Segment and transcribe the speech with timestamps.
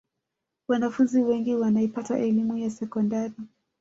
[0.67, 3.33] wanafunzi wengi wanaipata elimu ya sekondari